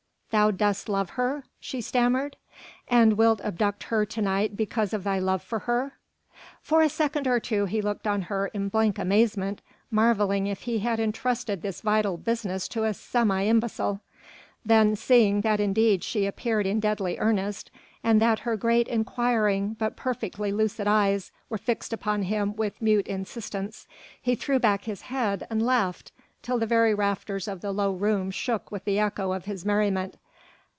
"Thou 0.33 0.49
dost 0.51 0.87
love 0.87 1.09
her?" 1.19 1.43
she 1.59 1.81
stammered, 1.81 2.37
"and 2.87 3.17
wilt 3.17 3.41
abduct 3.41 3.83
her 3.91 4.05
to 4.05 4.21
night 4.21 4.55
because 4.55 4.93
of 4.93 5.03
thy 5.03 5.19
love 5.19 5.43
for 5.43 5.59
her?" 5.59 5.97
For 6.61 6.81
a 6.81 6.87
second 6.87 7.27
or 7.27 7.41
two 7.41 7.65
he 7.65 7.81
looked 7.81 8.07
on 8.07 8.21
her 8.23 8.47
in 8.47 8.69
blank 8.69 8.97
amazement, 8.97 9.61
marvelling 9.91 10.47
if 10.47 10.61
he 10.61 10.79
had 10.79 11.01
entrusted 11.01 11.61
this 11.61 11.81
vital 11.81 12.15
business 12.15 12.69
to 12.69 12.85
a 12.85 12.93
semi 12.93 13.43
imbecile. 13.43 13.99
Then 14.65 14.95
seeing 14.95 15.41
that 15.41 15.59
indeed 15.59 16.01
she 16.01 16.25
appeared 16.25 16.65
in 16.65 16.79
deadly 16.79 17.17
earnest, 17.19 17.69
and 18.01 18.21
that 18.21 18.39
her 18.39 18.55
great, 18.55 18.87
inquiring 18.87 19.73
but 19.73 19.97
perfectly 19.97 20.53
lucid 20.53 20.87
eyes 20.87 21.33
were 21.49 21.57
fixed 21.57 21.91
upon 21.91 22.23
him 22.23 22.55
with 22.55 22.81
mute 22.81 23.07
insistence, 23.09 23.85
he 24.21 24.35
threw 24.35 24.59
back 24.59 24.85
his 24.85 25.01
head 25.01 25.45
and 25.49 25.61
laughed 25.65 26.13
till 26.41 26.57
the 26.57 26.65
very 26.65 26.91
rafters 26.93 27.47
of 27.47 27.61
the 27.61 27.71
low 27.71 27.91
room 27.93 28.31
shook 28.31 28.71
with 28.71 28.83
the 28.85 28.97
echo 28.97 29.31
of 29.33 29.45
his 29.45 29.63
merriment. 29.63 30.15